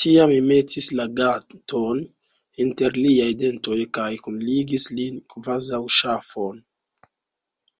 Tiam 0.00 0.28
mi 0.32 0.40
metis 0.48 0.88
la 0.98 1.06
ganton 1.20 2.04
inter 2.66 3.00
liaj 3.06 3.32
dentoj 3.46 3.80
kaj 4.00 4.12
kunligis 4.28 4.88
lin, 5.00 5.20
kvazaŭ 5.36 5.84
ŝafon. 6.00 6.66